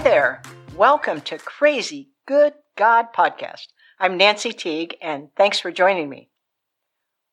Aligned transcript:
Hi 0.00 0.04
there. 0.04 0.40
Welcome 0.74 1.20
to 1.20 1.36
Crazy 1.36 2.08
Good 2.26 2.54
God 2.74 3.12
Podcast. 3.14 3.66
I'm 3.98 4.16
Nancy 4.16 4.50
Teague, 4.50 4.96
and 5.02 5.28
thanks 5.36 5.60
for 5.60 5.70
joining 5.70 6.08
me. 6.08 6.30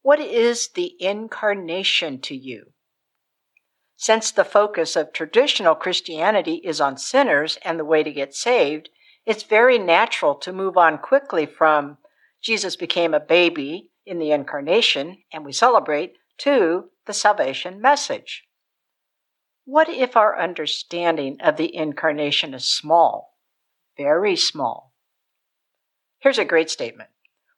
What 0.02 0.20
is 0.20 0.68
the 0.76 0.92
incarnation 1.00 2.20
to 2.24 2.36
you? 2.36 2.74
Since 3.96 4.32
the 4.32 4.44
focus 4.44 4.98
of 4.98 5.14
traditional 5.14 5.76
Christianity 5.76 6.56
is 6.56 6.82
on 6.82 6.98
sinners 6.98 7.58
and 7.64 7.80
the 7.80 7.86
way 7.86 8.04
to 8.04 8.12
get 8.12 8.36
saved, 8.36 8.90
it's 9.26 9.44
very 9.44 9.78
natural 9.80 10.36
to 10.36 10.52
move 10.52 10.76
on 10.76 10.98
quickly 10.98 11.46
from 11.46 12.00
Jesus 12.44 12.76
became 12.76 13.14
a 13.14 13.22
baby 13.22 13.92
in 14.06 14.20
the 14.20 14.32
incarnation 14.32 15.20
and 15.32 15.46
we 15.46 15.54
celebrate 15.54 16.16
to 16.40 16.90
the 17.06 17.14
salvation 17.14 17.80
message. 17.80 18.44
What 19.70 19.90
if 19.90 20.16
our 20.16 20.40
understanding 20.40 21.42
of 21.42 21.58
the 21.58 21.76
incarnation 21.76 22.54
is 22.54 22.64
small, 22.64 23.38
very 23.98 24.38
small? 24.38 24.94
Here's 26.20 26.38
a 26.38 26.46
great 26.46 26.70
statement. 26.70 27.10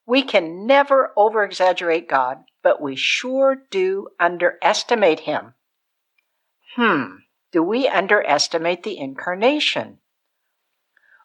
We 0.06 0.24
can 0.24 0.66
never 0.66 1.12
overexaggerate 1.16 2.08
God, 2.08 2.46
but 2.64 2.82
we 2.82 2.96
sure 2.96 3.54
do 3.70 4.08
underestimate 4.18 5.20
Him. 5.20 5.54
Hmm, 6.74 7.18
do 7.52 7.62
we 7.62 7.86
underestimate 7.86 8.82
the 8.82 8.98
incarnation? 8.98 10.00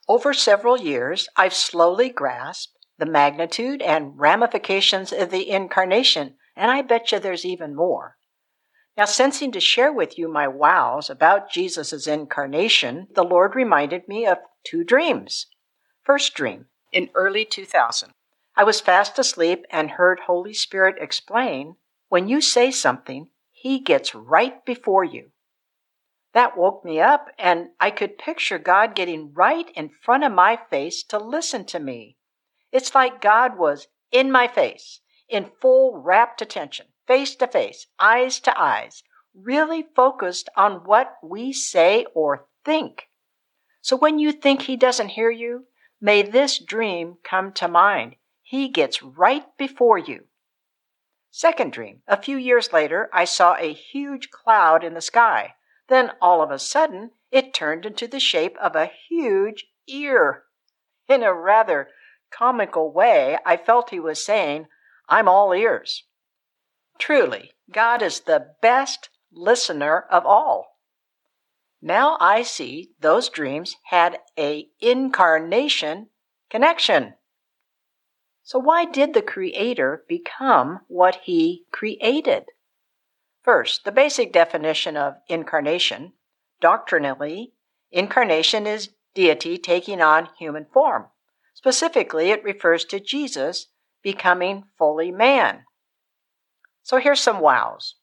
Over 0.08 0.36
several 0.36 0.80
years, 0.80 1.28
I've 1.36 1.56
slowly 1.56 2.10
grasped 2.10 2.78
the 3.00 3.08
magnitude 3.08 3.82
and 3.82 4.20
ramifications 4.20 5.12
of 5.12 5.32
the 5.32 5.50
incarnation, 5.50 6.36
and 6.56 6.70
I 6.70 6.84
bet 6.84 7.12
you 7.12 7.18
there's 7.18 7.44
even 7.44 7.74
more. 7.74 8.18
Now, 8.98 9.06
sensing 9.06 9.52
to 9.52 9.60
share 9.60 9.92
with 9.92 10.18
you 10.18 10.30
my 10.30 10.48
wows 10.48 11.10
about 11.10 11.52
Jesus' 11.52 12.08
incarnation, 12.08 13.08
the 13.14 13.26
Lord 13.26 13.54
reminded 13.54 14.08
me 14.08 14.26
of 14.26 14.38
two 14.64 14.86
dreams. 14.86 15.48
First 16.04 16.34
dream, 16.34 16.68
in 16.94 17.10
early 17.14 17.44
2000, 17.44 18.14
I 18.56 18.64
was 18.64 18.80
fast 18.80 19.20
asleep 19.20 19.66
and 19.70 19.92
heard 19.92 20.22
Holy 20.22 20.54
Spirit 20.54 20.96
explain, 21.02 21.76
when 22.08 22.30
you 22.30 22.40
say 22.40 22.72
something, 22.72 23.32
He 23.52 23.80
gets 23.80 24.16
right 24.16 24.64
before 24.64 25.04
you. 25.04 25.32
That 26.32 26.56
woke 26.56 26.86
me 26.86 27.02
up, 27.02 27.28
and 27.38 27.72
I 27.82 27.92
could 27.92 28.18
picture 28.18 28.60
God 28.60 28.96
getting 28.96 29.34
right 29.34 29.70
in 29.76 29.90
front 29.90 30.24
of 30.24 30.32
my 30.32 30.58
face 30.70 31.04
to 31.10 31.18
listen 31.18 31.66
to 31.66 31.80
me. 31.80 32.16
It's 32.72 32.96
like 32.96 33.20
God 33.20 33.58
was 33.58 33.88
in 34.12 34.32
my 34.32 34.48
face, 34.48 35.02
in 35.28 35.52
full 35.60 35.98
rapt 35.98 36.42
attention, 36.42 36.86
face 37.08 37.36
to 37.36 37.48
face, 37.48 37.88
eyes 38.00 38.40
to 38.42 38.60
eyes, 38.60 39.04
really 39.34 39.86
focused 39.96 40.50
on 40.56 40.84
what 40.86 41.16
we 41.24 41.52
say 41.54 42.06
or 42.14 42.48
think. 42.64 43.10
So 43.82 43.96
when 43.96 44.20
you 44.20 44.32
think 44.32 44.64
He 44.64 44.78
doesn't 44.78 45.10
hear 45.10 45.30
you, 45.30 45.66
may 46.02 46.22
this 46.22 46.58
dream 46.58 47.18
come 47.24 47.52
to 47.54 47.68
mind. 47.68 48.16
He 48.42 48.70
gets 48.70 49.04
right 49.04 49.46
before 49.58 49.98
you. 49.98 50.26
Second 51.32 51.74
dream. 51.74 52.02
A 52.08 52.22
few 52.22 52.38
years 52.38 52.72
later, 52.72 53.10
I 53.12 53.26
saw 53.26 53.56
a 53.56 53.74
huge 53.74 54.30
cloud 54.30 54.84
in 54.84 54.94
the 54.94 55.02
sky. 55.02 55.56
Then 55.90 56.12
all 56.22 56.42
of 56.42 56.50
a 56.50 56.60
sudden, 56.60 57.12
it 57.30 57.54
turned 57.54 57.86
into 57.86 58.08
the 58.08 58.20
shape 58.20 58.58
of 58.62 58.76
a 58.76 58.92
huge 59.10 59.66
ear. 59.88 60.44
In 61.10 61.24
a 61.24 61.34
rather 61.34 61.90
comical 62.32 62.92
way, 62.92 63.38
I 63.46 63.58
felt 63.58 63.90
he 63.90 64.00
was 64.00 64.26
saying, 64.26 64.68
I'm 65.10 65.28
all 65.28 65.54
ears. 65.54 66.04
Truly, 66.98 67.52
God 67.72 68.02
is 68.02 68.22
the 68.22 68.56
best 68.62 69.10
listener 69.32 70.06
of 70.10 70.26
all. 70.26 70.78
Now 71.82 72.18
I 72.20 72.44
see 72.44 72.92
those 73.00 73.30
dreams 73.30 73.76
had 73.84 74.20
a 74.38 74.70
incarnation 74.80 76.10
connection. 76.50 77.14
So 78.44 78.60
why 78.60 78.86
did 78.86 79.14
the 79.14 79.22
creator 79.22 80.04
become 80.08 80.82
what 80.88 81.20
he 81.24 81.66
created? 81.72 82.46
First, 83.44 83.86
the 83.86 83.92
basic 83.92 84.32
definition 84.32 84.98
of 84.98 85.16
incarnation. 85.28 86.14
Doctrinally, 86.62 87.54
incarnation 87.92 88.66
is 88.66 88.90
deity 89.14 89.58
taking 89.58 90.02
on 90.02 90.30
human 90.40 90.66
form. 90.74 91.06
Specifically, 91.54 92.32
it 92.32 92.44
refers 92.44 92.86
to 92.86 93.00
Jesus 93.00 93.68
becoming 94.02 94.64
fully 94.78 95.12
man. 95.12 95.66
So 96.86 96.98
here's 96.98 97.20
some 97.20 97.40
wows. 97.40 97.96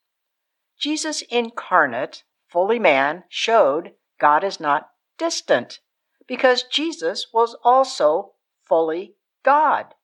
Jesus 0.77 1.23
incarnate, 1.31 2.25
fully 2.49 2.81
man, 2.81 3.23
showed 3.29 3.93
God 4.19 4.43
is 4.43 4.59
not 4.59 4.91
distant 5.19 5.79
because 6.27 6.65
Jesus 6.65 7.29
was 7.33 7.55
also 7.63 8.33
fully 8.65 9.15
God. 9.45 9.95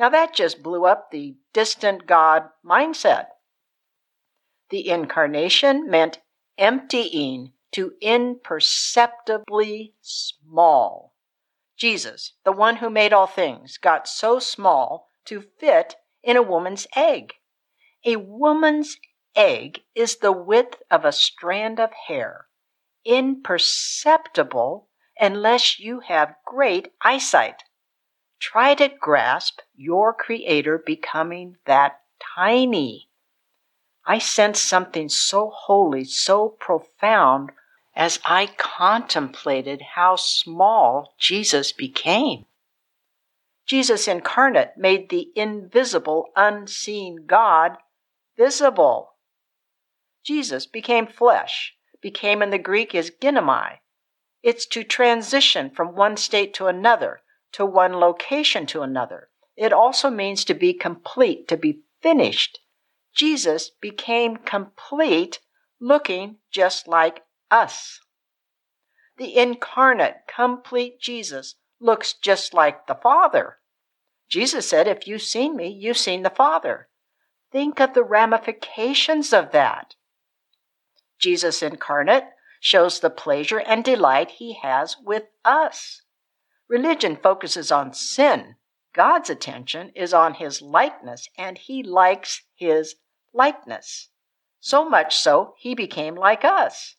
Now 0.00 0.08
that 0.08 0.34
just 0.34 0.64
blew 0.64 0.84
up 0.84 1.12
the 1.12 1.36
distant 1.52 2.08
God 2.08 2.48
mindset. 2.64 3.26
The 4.70 4.88
incarnation 4.88 5.88
meant 5.88 6.18
emptying 6.58 7.52
to 7.70 7.92
imperceptibly 8.00 9.94
small. 10.00 11.14
Jesus, 11.76 12.32
the 12.44 12.50
one 12.50 12.76
who 12.76 12.90
made 12.90 13.12
all 13.12 13.28
things, 13.28 13.78
got 13.78 14.08
so 14.08 14.40
small 14.40 15.08
to 15.26 15.40
fit 15.40 15.94
in 16.24 16.36
a 16.36 16.42
woman's 16.42 16.88
egg. 16.96 17.34
A 18.08 18.14
woman's 18.14 18.98
egg 19.34 19.82
is 19.96 20.18
the 20.18 20.30
width 20.30 20.80
of 20.92 21.04
a 21.04 21.10
strand 21.10 21.80
of 21.80 21.90
hair, 22.06 22.46
imperceptible 23.04 24.86
unless 25.18 25.80
you 25.80 25.98
have 26.06 26.36
great 26.46 26.92
eyesight. 27.02 27.64
Try 28.38 28.76
to 28.76 28.86
grasp 28.88 29.58
your 29.74 30.14
Creator 30.14 30.84
becoming 30.86 31.56
that 31.64 32.02
tiny. 32.36 33.08
I 34.06 34.20
sensed 34.20 34.64
something 34.64 35.08
so 35.08 35.50
holy, 35.52 36.04
so 36.04 36.50
profound, 36.50 37.50
as 37.96 38.20
I 38.24 38.50
contemplated 38.56 39.82
how 39.96 40.14
small 40.14 41.16
Jesus 41.18 41.72
became. 41.72 42.46
Jesus 43.66 44.06
incarnate 44.06 44.76
made 44.76 45.08
the 45.08 45.32
invisible, 45.34 46.30
unseen 46.36 47.26
God 47.26 47.78
visible. 48.36 49.14
Jesus 50.24 50.66
became 50.66 51.06
flesh, 51.06 51.74
became 52.00 52.42
in 52.42 52.50
the 52.50 52.58
Greek 52.58 52.94
is 52.94 53.12
ginomai. 53.22 53.78
It's 54.42 54.66
to 54.66 54.84
transition 54.84 55.70
from 55.70 55.94
one 55.94 56.16
state 56.16 56.54
to 56.54 56.66
another, 56.66 57.22
to 57.52 57.64
one 57.64 57.94
location 57.94 58.66
to 58.66 58.82
another. 58.82 59.28
It 59.56 59.72
also 59.72 60.10
means 60.10 60.44
to 60.44 60.54
be 60.54 60.74
complete, 60.74 61.48
to 61.48 61.56
be 61.56 61.82
finished, 62.02 62.60
Jesus 63.16 63.70
became 63.70 64.36
complete, 64.36 65.40
looking 65.80 66.36
just 66.50 66.86
like 66.86 67.24
us. 67.50 67.98
The 69.16 69.34
incarnate, 69.38 70.16
complete 70.28 71.00
Jesus 71.00 71.54
looks 71.80 72.12
just 72.12 72.52
like 72.52 72.86
the 72.86 72.94
Father. 72.94 73.56
Jesus 74.28 74.68
said, 74.68 74.86
If 74.86 75.08
you've 75.08 75.22
seen 75.22 75.56
me, 75.56 75.68
you've 75.68 75.96
seen 75.96 76.22
the 76.22 76.30
Father. 76.30 76.88
Think 77.56 77.80
of 77.80 77.94
the 77.94 78.04
ramifications 78.04 79.32
of 79.32 79.50
that. 79.52 79.94
Jesus 81.18 81.62
incarnate 81.62 82.24
shows 82.60 83.00
the 83.00 83.08
pleasure 83.08 83.60
and 83.60 83.82
delight 83.82 84.32
he 84.32 84.58
has 84.60 84.98
with 85.02 85.22
us. 85.42 86.02
Religion 86.68 87.16
focuses 87.16 87.72
on 87.72 87.94
sin. 87.94 88.56
God's 88.94 89.30
attention 89.30 89.90
is 89.96 90.12
on 90.12 90.34
his 90.34 90.60
likeness, 90.60 91.30
and 91.38 91.56
he 91.56 91.82
likes 91.82 92.42
his 92.54 92.96
likeness. 93.32 94.10
So 94.60 94.86
much 94.86 95.16
so, 95.16 95.54
he 95.56 95.74
became 95.74 96.14
like 96.14 96.44
us. 96.44 96.96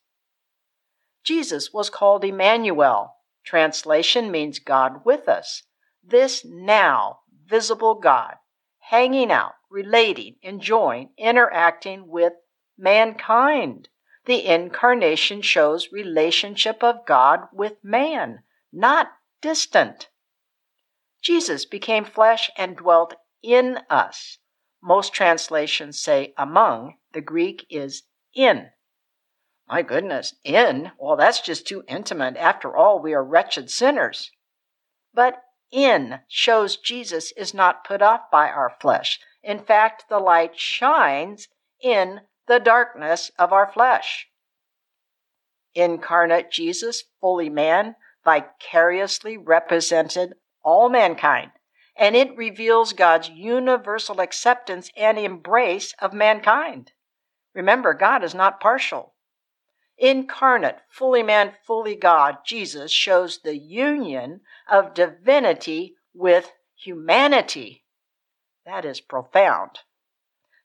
Jesus 1.24 1.72
was 1.72 1.92
called 1.92 2.26
Emmanuel. 2.26 3.14
Translation 3.46 4.32
means 4.32 4.58
God 4.58 5.06
with 5.06 5.30
us. 5.30 5.62
This 6.04 6.44
now 6.44 7.20
visible 7.46 7.94
God, 7.94 8.38
hanging 8.80 9.32
out, 9.32 9.54
relating, 9.70 10.36
enjoying, 10.42 11.10
interacting 11.18 12.08
with 12.08 12.34
mankind. 12.78 13.90
The 14.26 14.46
incarnation 14.46 15.42
shows 15.42 15.92
relationship 15.92 16.84
of 16.84 17.06
God 17.06 17.48
with 17.54 17.84
man, 17.84 18.44
not 18.74 19.12
distant. 19.42 20.10
Jesus 21.22 21.66
became 21.66 22.06
flesh 22.06 22.52
and 22.58 22.78
dwelt 22.78 23.16
in 23.42 23.80
us. 23.90 24.38
Most 24.82 25.14
translations 25.14 26.00
say 26.02 26.34
among. 26.38 26.98
The 27.14 27.22
Greek 27.22 27.66
is 27.70 28.04
in. 28.34 28.70
My 29.68 29.82
goodness, 29.82 30.36
in? 30.44 30.92
Well, 30.98 31.18
that's 31.18 31.42
just 31.42 31.68
too 31.68 31.84
intimate. 31.88 32.38
After 32.38 32.76
all, 32.76 33.02
we 33.02 33.14
are 33.14 33.24
wretched 33.24 33.70
sinners. 33.70 34.32
But 35.14 35.42
in 35.72 36.20
shows 36.28 36.78
Jesus 36.78 37.32
is 37.38 37.54
not 37.54 37.84
put 37.84 38.02
off 38.02 38.32
by 38.32 38.50
our 38.50 38.76
flesh. 38.80 39.20
In 39.44 39.60
fact, 39.60 40.06
the 40.10 40.20
light 40.20 40.60
shines 40.60 41.48
in 41.82 42.22
the 42.48 42.60
darkness 42.60 43.32
of 43.38 43.52
our 43.52 43.72
flesh. 43.72 44.28
Incarnate 45.76 46.52
Jesus, 46.52 47.04
fully 47.22 47.50
man, 47.50 47.96
vicariously 48.24 49.38
represented 49.38 50.34
all 50.64 50.90
mankind, 50.90 51.52
and 51.96 52.16
it 52.16 52.36
reveals 52.36 52.94
God's 52.94 53.30
universal 53.30 54.20
acceptance 54.20 54.92
and 54.98 55.18
embrace 55.18 55.94
of 56.00 56.14
mankind. 56.14 56.92
Remember, 57.54 57.94
God 57.94 58.24
is 58.24 58.36
not 58.36 58.60
partial. 58.60 59.14
Incarnate, 59.98 60.80
fully 60.90 61.24
man, 61.24 61.54
fully 61.66 61.96
God, 61.96 62.38
Jesus 62.46 62.92
shows 62.92 63.40
the 63.40 63.58
union 63.58 64.42
of 64.70 64.94
divinity 64.94 65.96
with 66.14 66.52
humanity. 66.76 67.84
That 68.66 68.86
is 68.86 69.02
profound. 69.02 69.80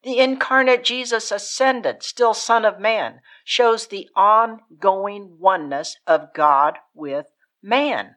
The 0.03 0.19
incarnate 0.19 0.85
Jesus 0.85 1.31
ascended, 1.31 2.03
still 2.03 2.35
Son 2.35 2.65
of 2.65 2.81
Man, 2.81 3.21
shows 3.45 3.87
the 3.87 4.09
ongoing 4.15 5.39
oneness 5.39 5.97
of 6.07 6.35
God 6.35 6.79
with 6.93 7.27
man. 7.63 8.17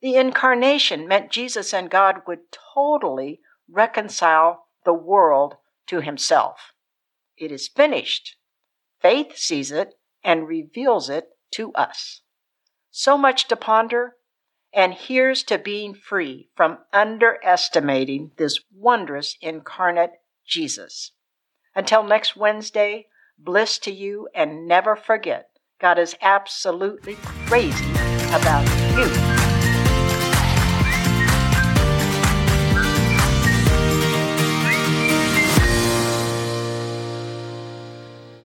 The 0.00 0.16
incarnation 0.16 1.08
meant 1.08 1.32
Jesus 1.32 1.74
and 1.74 1.90
God 1.90 2.22
would 2.26 2.52
totally 2.74 3.40
reconcile 3.68 4.66
the 4.84 4.92
world 4.92 5.56
to 5.88 6.00
himself. 6.02 6.72
It 7.36 7.50
is 7.50 7.66
finished. 7.66 8.36
Faith 9.00 9.36
sees 9.36 9.70
it 9.70 9.94
and 10.24 10.48
reveals 10.48 11.08
it 11.08 11.28
to 11.52 11.72
us. 11.72 12.22
So 12.90 13.16
much 13.16 13.48
to 13.48 13.56
ponder, 13.56 14.14
and 14.72 14.92
here's 14.92 15.42
to 15.44 15.58
being 15.58 15.94
free 15.94 16.48
from 16.56 16.78
underestimating 16.92 18.32
this 18.36 18.60
wondrous 18.74 19.36
incarnate 19.40 20.12
Jesus. 20.46 21.12
Until 21.74 22.02
next 22.02 22.36
Wednesday, 22.36 23.06
bliss 23.38 23.78
to 23.80 23.92
you 23.92 24.28
and 24.34 24.66
never 24.66 24.96
forget 24.96 25.48
God 25.80 25.98
is 25.98 26.16
absolutely 26.20 27.14
crazy 27.46 27.90
about 28.32 28.66
you. 28.96 29.77